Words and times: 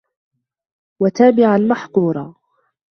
وَتَابِعًا 0.99 1.57
مَحْقُورًا 1.57 2.35